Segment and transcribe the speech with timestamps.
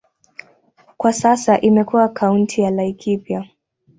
[0.97, 3.49] Kwa sasa imekuwa kaunti ya Laikipia.